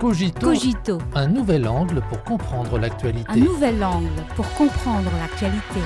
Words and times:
Cogito, 0.00 0.40
Cogito, 0.40 0.98
un 1.14 1.28
nouvel 1.28 1.68
angle 1.68 2.02
pour 2.08 2.22
comprendre 2.24 2.78
l'actualité. 2.78 3.30
un 3.30 3.36
nouvel 3.36 3.82
angle 3.82 4.08
pour 4.34 4.48
comprendre 4.54 5.10
l'actualité. 5.18 5.80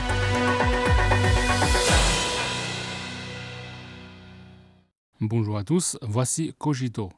Bonjour 5.21 5.59
à 5.59 5.65
tous, 5.65 5.99
voici 6.03 6.55
Cogito. 6.59 7.11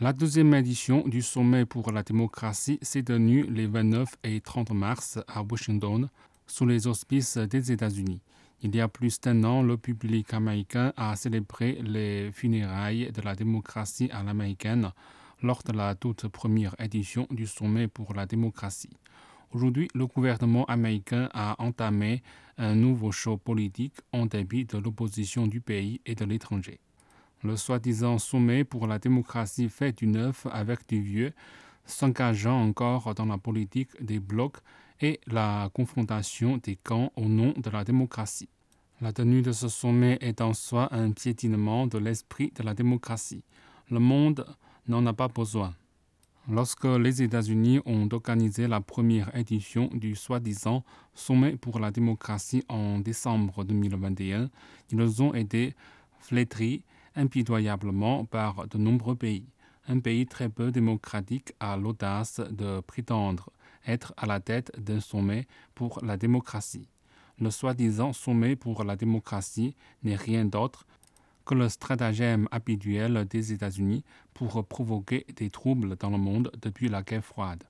La 0.00 0.12
deuxième 0.12 0.54
édition 0.54 1.06
du 1.06 1.20
Sommet 1.20 1.66
pour 1.66 1.92
la 1.92 2.02
démocratie 2.02 2.78
s'est 2.80 3.02
tenue 3.02 3.44
les 3.50 3.66
29 3.66 4.08
et 4.24 4.40
30 4.40 4.70
mars 4.70 5.18
à 5.28 5.42
Washington, 5.42 6.08
sous 6.46 6.66
les 6.66 6.86
auspices 6.86 7.36
des 7.36 7.72
États-Unis. 7.72 8.22
Il 8.62 8.74
y 8.74 8.80
a 8.80 8.88
plus 8.88 9.20
d'un 9.20 9.44
an, 9.44 9.62
le 9.62 9.76
public 9.76 10.32
américain 10.32 10.92
a 10.96 11.14
célébré 11.16 11.78
les 11.82 12.30
funérailles 12.32 13.12
de 13.12 13.22
la 13.22 13.34
démocratie 13.34 14.10
à 14.12 14.22
l'américaine 14.22 14.92
lors 15.42 15.62
de 15.62 15.72
la 15.72 15.94
toute 15.94 16.28
première 16.28 16.74
édition 16.78 17.26
du 17.30 17.46
Sommet 17.46 17.88
pour 17.88 18.14
la 18.14 18.26
démocratie. 18.26 18.96
Aujourd'hui, 19.52 19.88
le 19.94 20.06
gouvernement 20.06 20.64
américain 20.66 21.28
a 21.32 21.56
entamé 21.60 22.22
un 22.58 22.74
nouveau 22.74 23.10
show 23.10 23.36
politique 23.36 23.96
en 24.12 24.26
dépit 24.26 24.64
de 24.64 24.78
l'opposition 24.78 25.46
du 25.46 25.60
pays 25.60 26.00
et 26.06 26.14
de 26.14 26.24
l'étranger. 26.24 26.78
Le 27.42 27.56
soi-disant 27.56 28.18
sommet 28.18 28.64
pour 28.64 28.86
la 28.86 28.98
démocratie 28.98 29.68
fait 29.68 29.96
du 29.96 30.06
neuf 30.06 30.46
avec 30.52 30.86
du 30.88 31.00
vieux, 31.00 31.32
s'engageant 31.86 32.62
encore 32.62 33.14
dans 33.14 33.24
la 33.26 33.38
politique 33.38 33.90
des 34.00 34.20
blocs 34.20 34.58
et 35.00 35.20
la 35.26 35.70
confrontation 35.72 36.58
des 36.58 36.76
camps 36.76 37.10
au 37.16 37.24
nom 37.24 37.54
de 37.56 37.70
la 37.70 37.82
démocratie. 37.82 38.50
La 39.00 39.12
tenue 39.14 39.40
de 39.40 39.52
ce 39.52 39.68
sommet 39.68 40.18
est 40.20 40.42
en 40.42 40.52
soi 40.52 40.94
un 40.94 41.10
piétinement 41.12 41.86
de 41.86 41.96
l'esprit 41.96 42.52
de 42.54 42.62
la 42.62 42.74
démocratie. 42.74 43.42
Le 43.90 43.98
monde 43.98 44.44
n'en 44.90 45.06
a 45.06 45.12
pas 45.12 45.28
besoin. 45.28 45.72
Lorsque 46.48 46.84
les 46.84 47.22
États-Unis 47.22 47.80
ont 47.86 48.08
organisé 48.12 48.66
la 48.66 48.80
première 48.80 49.34
édition 49.36 49.88
du 49.92 50.16
soi-disant 50.16 50.84
Sommet 51.14 51.56
pour 51.56 51.78
la 51.78 51.92
démocratie 51.92 52.64
en 52.68 52.98
décembre 52.98 53.64
2021, 53.64 54.50
ils 54.90 55.22
ont 55.22 55.32
été 55.32 55.74
flétris 56.18 56.82
impitoyablement 57.14 58.24
par 58.24 58.66
de 58.66 58.78
nombreux 58.78 59.14
pays. 59.14 59.46
Un 59.86 60.00
pays 60.00 60.26
très 60.26 60.48
peu 60.48 60.72
démocratique 60.72 61.52
a 61.60 61.76
l'audace 61.76 62.40
de 62.50 62.80
prétendre 62.80 63.50
être 63.86 64.12
à 64.16 64.26
la 64.26 64.40
tête 64.40 64.72
d'un 64.78 65.00
sommet 65.00 65.46
pour 65.74 66.00
la 66.04 66.16
démocratie. 66.16 66.88
Le 67.38 67.50
soi-disant 67.50 68.12
sommet 68.12 68.56
pour 68.56 68.84
la 68.84 68.96
démocratie 68.96 69.74
n'est 70.02 70.16
rien 70.16 70.44
d'autre 70.44 70.86
que 71.50 71.56
le 71.56 71.68
stratagème 71.68 72.46
habituel 72.52 73.26
des 73.28 73.52
États-Unis 73.52 74.04
pour 74.34 74.64
provoquer 74.64 75.26
des 75.34 75.50
troubles 75.50 75.96
dans 75.96 76.10
le 76.10 76.16
monde 76.16 76.52
depuis 76.62 76.88
la 76.88 77.02
guerre 77.02 77.24
froide. 77.24 77.64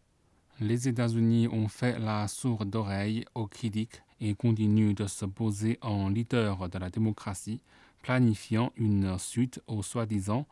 Les 0.61 0.87
États-Unis 0.87 1.49
ont 1.49 1.67
fait 1.67 1.99
la 1.99 2.29
sourde 2.29 2.77
oreille 2.77 3.25
aux 3.35 3.47
critiques 3.47 4.03
et 4.21 4.35
continuent 4.35 4.93
de 4.93 5.07
se 5.07 5.25
poser 5.25 5.79
en 5.81 6.11
leader 6.11 6.69
de 6.69 6.79
la 6.79 6.91
démocratie, 6.91 7.63
planifiant 8.03 8.71
une 8.77 9.19
suite 9.19 9.63
au 9.67 9.83
soi-disant 9.83 10.47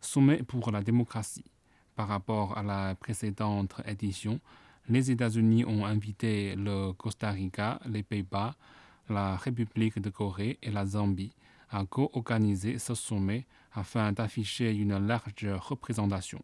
sommet 0.00 0.42
pour 0.42 0.70
la 0.70 0.80
démocratie. 0.80 1.44
Par 1.96 2.08
rapport 2.08 2.56
à 2.56 2.62
la 2.62 2.94
précédente 2.94 3.74
édition, 3.86 4.40
les 4.88 5.10
États-Unis 5.10 5.66
ont 5.66 5.84
invité 5.84 6.54
le 6.56 6.92
Costa 6.94 7.30
Rica, 7.30 7.78
les 7.84 8.02
Pays-Bas, 8.02 8.54
la 9.10 9.36
République 9.36 10.00
de 10.00 10.08
Corée 10.08 10.58
et 10.62 10.70
la 10.70 10.86
Zambie 10.86 11.34
à 11.70 11.84
co-organiser 11.86 12.78
ce 12.78 12.94
sommet 12.94 13.46
afin 13.72 14.12
d'afficher 14.12 14.72
une 14.72 14.98
large 15.06 15.46
représentation. 15.46 16.42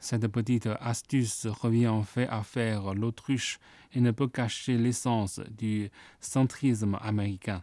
Cette 0.00 0.26
petite 0.26 0.68
astuce 0.80 1.46
revient 1.46 1.86
en 1.86 2.02
fait 2.02 2.26
à 2.28 2.42
faire 2.42 2.92
l'autruche 2.94 3.60
et 3.92 4.00
ne 4.00 4.10
peut 4.10 4.26
cacher 4.26 4.76
l'essence 4.76 5.40
du 5.50 5.90
centrisme 6.20 6.98
américain. 7.00 7.62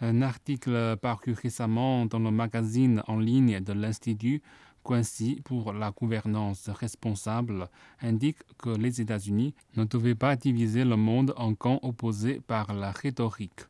Un 0.00 0.20
article 0.20 0.98
paru 1.00 1.32
récemment 1.32 2.04
dans 2.04 2.18
le 2.18 2.30
magazine 2.30 3.02
en 3.06 3.18
ligne 3.18 3.60
de 3.60 3.72
l'Institut 3.72 4.42
Quincy 4.84 5.40
pour 5.42 5.72
la 5.72 5.90
gouvernance 5.90 6.68
responsable 6.68 7.68
indique 8.02 8.38
que 8.58 8.68
les 8.68 9.00
États-Unis 9.00 9.54
ne 9.74 9.84
devaient 9.84 10.14
pas 10.14 10.36
diviser 10.36 10.84
le 10.84 10.96
monde 10.96 11.32
en 11.38 11.54
camps 11.54 11.80
opposés 11.82 12.40
par 12.46 12.74
la 12.74 12.92
rhétorique. 12.92 13.62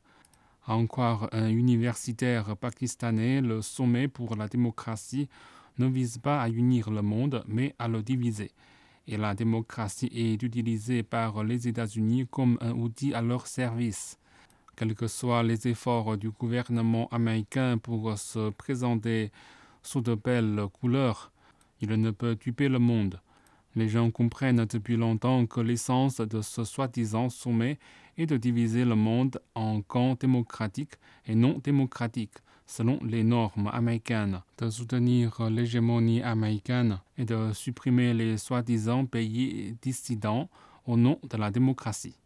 À 0.69 0.75
en 0.75 0.89
croire 0.89 1.29
un 1.31 1.49
universitaire 1.49 2.57
pakistanais, 2.57 3.41
le 3.41 3.63
sommet 3.63 4.09
pour 4.09 4.35
la 4.35 4.49
démocratie 4.49 5.29
ne 5.79 5.87
vise 5.87 6.19
pas 6.19 6.43
à 6.43 6.49
unir 6.49 6.91
le 6.91 7.03
monde, 7.03 7.45
mais 7.47 7.77
à 7.79 7.87
le 7.87 8.03
diviser. 8.03 8.51
Et 9.07 9.17
la 9.17 9.37
démocratie 9.37 10.11
est 10.13 10.43
utilisée 10.43 11.05
par 11.05 11.45
les 11.45 11.69
États-Unis 11.69 12.27
comme 12.29 12.59
un 12.61 12.73
outil 12.73 13.15
à 13.15 13.23
leur 13.23 13.47
service. 13.47 14.19
Quels 14.75 14.97
que 14.97 15.07
soient 15.07 15.45
les 15.45 15.69
efforts 15.69 16.17
du 16.17 16.31
gouvernement 16.31 17.07
américain 17.13 17.79
pour 17.79 18.19
se 18.19 18.51
présenter 18.51 19.31
sous 19.85 20.01
de 20.01 20.17
belles 20.17 20.65
couleurs, 20.81 21.31
il 21.81 21.91
ne 21.91 22.11
peut 22.11 22.35
tuer 22.35 22.69
le 22.69 22.81
monde. 22.81 23.21
Les 23.77 23.91
gens 23.91 24.11
comprennent 24.11 24.65
depuis 24.65 24.97
longtemps 24.97 25.45
que 25.45 25.61
l'essence 25.61 26.23
de 26.23 26.41
ce 26.41 26.65
soi-disant 26.65 27.29
sommet 27.29 27.79
est 28.17 28.25
de 28.25 28.39
diviser 28.39 28.87
le 28.87 28.95
monde 28.95 29.39
en 29.55 29.83
camps 29.83 30.17
démocratiques 30.19 30.95
et 31.27 31.35
non 31.35 31.61
démocratiques, 31.63 32.39
selon 32.65 32.99
les 33.05 33.23
normes 33.23 33.71
américaines, 33.71 34.41
de 34.57 34.71
soutenir 34.71 35.51
l'hégémonie 35.51 36.23
américaine 36.23 37.01
et 37.19 37.27
de 37.27 37.53
supprimer 37.53 38.15
les 38.15 38.39
soi-disant 38.39 39.05
pays 39.05 39.77
dissidents 39.83 40.49
au 40.87 40.97
nom 40.97 41.21
de 41.29 41.37
la 41.37 41.51
démocratie. 41.51 42.17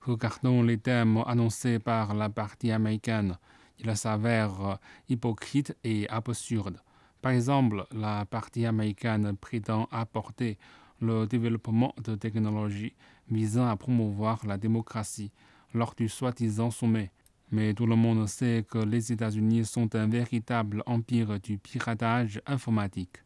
Regardons 0.00 0.64
les 0.64 0.78
thèmes 0.78 1.22
annoncés 1.24 1.78
par 1.78 2.14
la 2.14 2.30
partie 2.30 2.72
américaine. 2.72 3.38
Ils 3.78 3.96
s'avèrent 3.96 4.80
hypocrites 5.08 5.76
et 5.84 6.08
absurdes. 6.08 6.82
Par 7.22 7.30
exemple, 7.30 7.86
la 7.92 8.24
partie 8.24 8.66
américaine 8.66 9.36
prétend 9.36 9.88
apporter 9.92 10.58
le 11.00 11.26
développement 11.26 11.94
de 12.02 12.14
technologies 12.14 12.94
visant 13.30 13.66
à 13.66 13.76
promouvoir 13.76 14.44
la 14.46 14.56
démocratie 14.56 15.30
lors 15.74 15.94
du 15.94 16.08
soi-disant 16.08 16.70
sommet. 16.70 17.10
Mais 17.52 17.74
tout 17.74 17.86
le 17.86 17.96
monde 17.96 18.26
sait 18.26 18.64
que 18.68 18.78
les 18.78 19.12
États-Unis 19.12 19.64
sont 19.64 19.94
un 19.94 20.06
véritable 20.06 20.82
empire 20.86 21.38
du 21.38 21.58
piratage 21.58 22.40
informatique. 22.46 23.18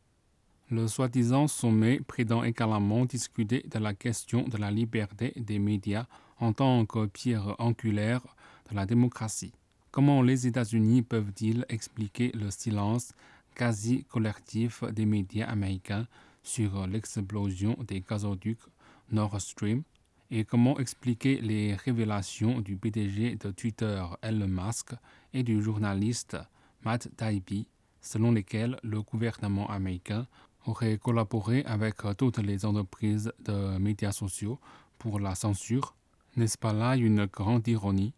Le 0.71 0.87
soi-disant 0.87 1.49
sommet 1.49 2.01
prétend 2.01 2.45
également 2.45 3.05
discuter 3.05 3.65
de 3.69 3.79
la 3.79 3.95
question 3.95 4.47
de 4.47 4.57
la 4.57 4.71
liberté 4.71 5.33
des 5.37 5.59
médias 5.59 6.07
en 6.39 6.53
tant 6.53 6.85
que 6.87 7.07
pierre 7.07 7.57
angulaire 7.59 8.23
de 8.71 8.77
la 8.77 8.87
démocratie. 8.87 9.53
Comment 9.91 10.23
les 10.23 10.47
États-Unis 10.47 11.03
peuvent-ils 11.03 11.67
expliquer 11.69 12.31
le 12.33 12.51
silence 12.51 13.13
quasi 13.57 14.05
collectif 14.05 14.85
des 14.85 15.07
médias 15.07 15.49
américains 15.49 16.07
sur 16.51 16.85
l'explosion 16.89 17.77
des 17.87 18.01
gazoducs 18.01 18.67
Nord 19.13 19.41
Stream 19.41 19.85
et 20.33 20.45
comment 20.45 20.81
expliquer 20.81 21.41
les 21.41 21.75
révélations 21.75 22.61
du 22.61 22.77
PDG 22.77 23.37
de 23.37 23.53
Twitter 23.53 24.03
Elon 24.21 24.49
Musk 24.49 24.95
et 25.33 25.45
du 25.45 25.63
journaliste 25.63 26.37
Matt 26.85 27.09
Taibbi 27.17 27.69
selon 28.01 28.33
lesquelles 28.33 28.81
le 28.83 29.01
gouvernement 29.01 29.71
américain 29.71 30.27
aurait 30.67 30.99
collaboré 30.99 31.63
avec 31.67 31.99
toutes 32.19 32.39
les 32.39 32.65
entreprises 32.65 33.33
de 33.45 33.79
médias 33.79 34.13
sociaux 34.13 34.59
pour 34.99 35.21
la 35.21 35.37
censure. 35.37 35.95
N'est-ce 36.35 36.59
pas 36.59 36.73
là 36.73 36.97
une 36.97 37.27
grande 37.27 37.69
ironie? 37.69 38.13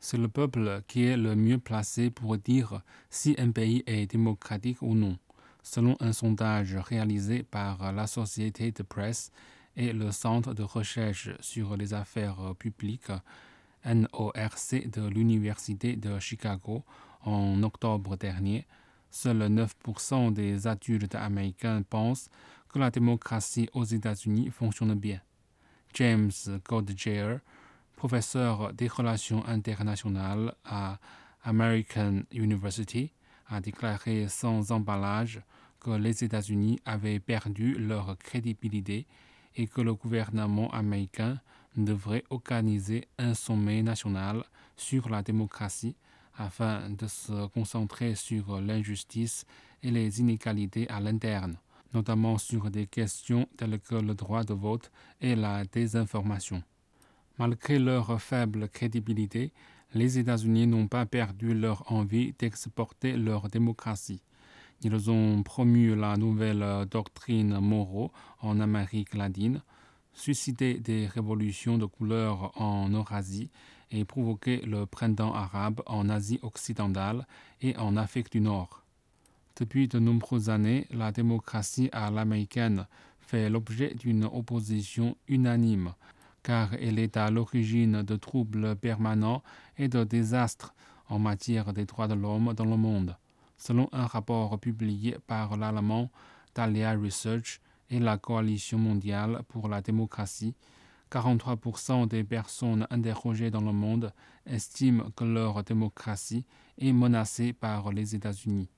C'est 0.00 0.18
le 0.18 0.28
peuple 0.28 0.82
qui 0.88 1.04
est 1.04 1.16
le 1.16 1.36
mieux 1.36 1.58
placé 1.58 2.10
pour 2.10 2.36
dire 2.36 2.82
si 3.10 3.36
un 3.38 3.52
pays 3.52 3.84
est 3.86 4.10
démocratique 4.10 4.82
ou 4.82 4.96
non. 4.96 5.16
Selon 5.68 5.96
un 5.98 6.12
sondage 6.12 6.76
réalisé 6.76 7.42
par 7.42 7.92
la 7.92 8.06
Société 8.06 8.70
de 8.70 8.84
presse 8.84 9.32
et 9.74 9.92
le 9.92 10.12
Centre 10.12 10.54
de 10.54 10.62
recherche 10.62 11.30
sur 11.40 11.76
les 11.76 11.92
affaires 11.92 12.54
publiques 12.56 13.10
NORC 13.84 14.88
de 14.88 15.08
l'Université 15.08 15.96
de 15.96 16.20
Chicago 16.20 16.84
en 17.24 17.60
octobre 17.64 18.16
dernier, 18.16 18.64
seuls 19.10 19.42
9% 19.42 20.32
des 20.32 20.68
adultes 20.68 21.16
américains 21.16 21.82
pensent 21.82 22.30
que 22.68 22.78
la 22.78 22.92
démocratie 22.92 23.68
aux 23.74 23.84
États-Unis 23.84 24.50
fonctionne 24.50 24.94
bien. 24.94 25.20
James 25.94 26.30
Goldgear, 26.64 27.40
professeur 27.96 28.72
des 28.72 28.86
relations 28.86 29.44
internationales 29.46 30.54
à 30.64 31.00
American 31.42 32.22
University, 32.30 33.12
a 33.48 33.60
déclaré 33.60 34.28
sans 34.28 34.72
emballage 34.72 35.40
que 35.80 35.90
les 35.90 36.24
États-Unis 36.24 36.80
avaient 36.84 37.20
perdu 37.20 37.74
leur 37.74 38.16
crédibilité 38.18 39.06
et 39.54 39.66
que 39.66 39.80
le 39.80 39.94
gouvernement 39.94 40.70
américain 40.70 41.40
devrait 41.76 42.24
organiser 42.30 43.06
un 43.18 43.34
sommet 43.34 43.82
national 43.82 44.44
sur 44.76 45.08
la 45.08 45.22
démocratie 45.22 45.96
afin 46.36 46.90
de 46.90 47.06
se 47.06 47.46
concentrer 47.48 48.14
sur 48.14 48.60
l'injustice 48.60 49.46
et 49.82 49.90
les 49.90 50.20
inégalités 50.20 50.88
à 50.88 51.00
l'interne. 51.00 51.56
notamment 51.94 52.36
sur 52.36 52.70
des 52.70 52.86
questions 52.86 53.48
telles 53.56 53.80
que 53.80 53.94
le 53.94 54.14
droit 54.14 54.44
de 54.44 54.52
vote 54.52 54.90
et 55.20 55.34
la 55.34 55.64
désinformation. 55.64 56.62
Malgré 57.38 57.78
leur 57.78 58.20
faible 58.20 58.68
crédibilité, 58.68 59.52
les 59.94 60.18
États-Unis 60.18 60.66
n'ont 60.66 60.88
pas 60.88 61.06
perdu 61.06 61.54
leur 61.54 61.90
envie 61.92 62.34
d'exporter 62.38 63.16
leur 63.16 63.48
démocratie. 63.48 64.22
Ils 64.82 65.10
ont 65.10 65.42
promu 65.42 65.94
la 65.94 66.16
nouvelle 66.16 66.86
doctrine 66.90 67.58
Moro 67.60 68.12
en 68.40 68.60
Amérique 68.60 69.14
latine, 69.14 69.62
suscité 70.12 70.74
des 70.74 71.06
révolutions 71.06 71.78
de 71.78 71.86
couleur 71.86 72.52
en 72.60 72.88
Eurasie 72.90 73.50
et 73.90 74.04
provoqué 74.04 74.58
le 74.62 74.86
printemps 74.86 75.34
arabe 75.34 75.80
en 75.86 76.08
Asie 76.08 76.40
occidentale 76.42 77.26
et 77.62 77.76
en 77.76 77.96
Afrique 77.96 78.30
du 78.30 78.40
Nord. 78.40 78.82
Depuis 79.58 79.88
de 79.88 79.98
nombreuses 79.98 80.50
années, 80.50 80.86
la 80.90 81.12
démocratie 81.12 81.88
à 81.92 82.10
l'américaine 82.10 82.86
fait 83.20 83.48
l'objet 83.48 83.94
d'une 83.94 84.24
opposition 84.24 85.16
unanime, 85.28 85.94
car 86.46 86.74
elle 86.74 87.00
est 87.00 87.16
à 87.16 87.28
l'origine 87.28 88.04
de 88.04 88.14
troubles 88.14 88.76
permanents 88.76 89.42
et 89.76 89.88
de 89.88 90.04
désastres 90.04 90.76
en 91.08 91.18
matière 91.18 91.72
des 91.72 91.86
droits 91.86 92.06
de 92.06 92.14
l'homme 92.14 92.54
dans 92.54 92.64
le 92.64 92.76
monde, 92.76 93.16
selon 93.56 93.88
un 93.90 94.06
rapport 94.06 94.56
publié 94.60 95.16
par 95.26 95.56
l'allemand 95.56 96.08
Thalia 96.54 96.92
Research 96.92 97.60
et 97.90 97.98
la 97.98 98.16
Coalition 98.16 98.78
mondiale 98.78 99.42
pour 99.48 99.68
la 99.68 99.82
démocratie. 99.82 100.54
43% 101.10 102.06
des 102.06 102.22
personnes 102.22 102.86
interrogées 102.90 103.50
dans 103.50 103.60
le 103.60 103.72
monde 103.72 104.12
estiment 104.46 105.10
que 105.16 105.24
leur 105.24 105.64
démocratie 105.64 106.44
est 106.78 106.92
menacée 106.92 107.54
par 107.54 107.90
les 107.90 108.14
États-Unis. 108.14 108.68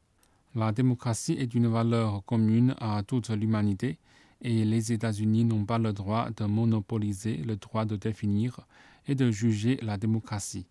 La 0.54 0.72
démocratie 0.72 1.34
est 1.34 1.54
une 1.54 1.68
valeur 1.68 2.24
commune 2.24 2.74
à 2.80 3.02
toute 3.02 3.28
l'humanité 3.28 3.98
et 4.40 4.64
les 4.64 4.92
États-Unis 4.92 5.44
n'ont 5.44 5.64
pas 5.64 5.78
le 5.78 5.92
droit 5.92 6.30
de 6.30 6.44
monopoliser 6.44 7.38
le 7.38 7.56
droit 7.56 7.84
de 7.84 7.96
définir 7.96 8.60
et 9.06 9.14
de 9.14 9.30
juger 9.30 9.78
la 9.82 9.96
démocratie. 9.96 10.66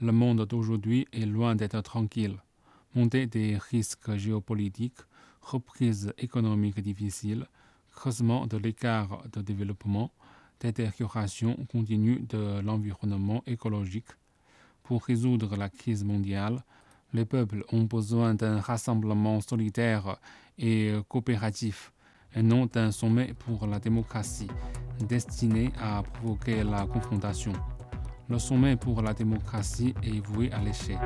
Le 0.00 0.12
monde 0.12 0.46
d'aujourd'hui 0.46 1.06
est 1.12 1.26
loin 1.26 1.54
d'être 1.54 1.80
tranquille. 1.82 2.36
Montée 2.94 3.26
des 3.26 3.56
risques 3.56 4.16
géopolitiques, 4.16 4.98
reprise 5.42 6.12
économique 6.18 6.80
difficile, 6.80 7.46
creusement 7.92 8.46
de 8.46 8.56
l'écart 8.56 9.22
de 9.32 9.40
développement, 9.40 10.10
détérioration 10.60 11.56
continue 11.70 12.20
de 12.28 12.60
l'environnement 12.60 13.42
écologique. 13.46 14.08
Pour 14.82 15.04
résoudre 15.04 15.56
la 15.56 15.68
crise 15.68 16.04
mondiale, 16.04 16.64
les 17.12 17.24
peuples 17.24 17.64
ont 17.72 17.84
besoin 17.84 18.34
d'un 18.34 18.60
rassemblement 18.60 19.40
solitaire 19.40 20.18
et 20.58 20.92
coopératif, 21.08 21.92
non 22.36 22.66
d'un 22.66 22.90
sommet 22.90 23.34
pour 23.34 23.66
la 23.66 23.78
démocratie, 23.78 24.48
destiné 25.08 25.72
à 25.80 26.02
provoquer 26.02 26.62
la 26.62 26.86
confrontation. 26.86 27.52
Le 28.28 28.38
sommet 28.38 28.76
pour 28.76 29.02
la 29.02 29.12
démocratie 29.12 29.94
est 30.02 30.24
voué 30.24 30.52
à 30.52 30.60
l'échec. 30.60 30.98